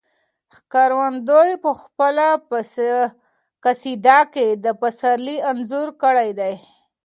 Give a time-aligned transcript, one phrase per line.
[0.55, 2.27] ښکارندوی په خپله
[3.63, 6.53] قصیده کې د پسرلي انځور کړی دی.